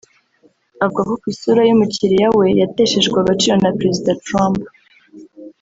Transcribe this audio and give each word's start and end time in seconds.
avuga 0.85 1.11
ko 1.19 1.25
isura 1.33 1.61
y’umukiliya 1.65 2.27
we 2.37 2.47
yateshejwe 2.61 3.17
agaciro 3.19 3.55
na 3.63 3.71
Perezida 3.77 4.19
Trump 4.25 4.59